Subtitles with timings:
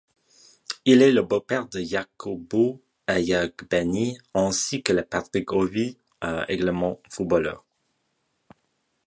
[0.85, 5.95] Il est le beau-père de Yakubu Aiyegbeni, ainsi que de Patrick Ovie,
[6.47, 7.63] également footballeurs.